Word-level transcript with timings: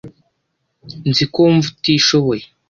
Nzi 1.09 1.23
ko 1.31 1.37
wumva 1.43 1.67
utishoboye. 1.71 2.43